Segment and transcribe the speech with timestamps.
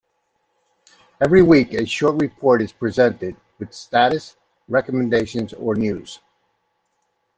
[1.23, 4.35] Every week a short report is presented, with status,
[4.67, 6.19] recommendations or news.